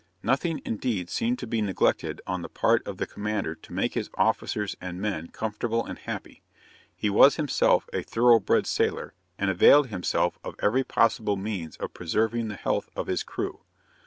Nothing, 0.23 0.63
indeed, 0.65 1.11
seemed 1.11 1.37
to 1.37 1.45
be 1.45 1.61
neglected 1.61 2.21
on 2.25 2.41
the 2.41 2.49
part 2.49 2.81
of 2.87 2.97
the 2.97 3.05
commander 3.05 3.53
to 3.53 3.71
make 3.71 3.93
his 3.93 4.09
officers 4.15 4.75
and 4.81 4.99
men 4.99 5.27
comfortable 5.27 5.85
and 5.85 5.99
happy. 5.99 6.41
He 6.95 7.07
was 7.07 7.35
himself 7.35 7.87
a 7.93 8.01
thorough 8.01 8.39
bred 8.39 8.65
sailor, 8.65 9.13
and 9.37 9.51
availed 9.51 9.89
himself 9.89 10.39
of 10.43 10.55
every 10.57 10.83
possible 10.83 11.37
means 11.37 11.77
of 11.77 11.93
preserving 11.93 12.47
the 12.47 12.55
health 12.55 12.89
of 12.95 13.05
his 13.05 13.21
crew. 13.21 13.61